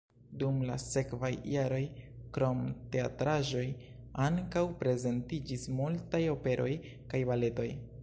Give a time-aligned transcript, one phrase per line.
[0.43, 1.81] Dum la sekvaj jaroj
[2.37, 2.65] krom
[2.97, 3.63] teatraĵoj
[4.27, 6.71] ankaŭ prezentiĝis multaj operoj
[7.15, 7.73] kaj baletoj.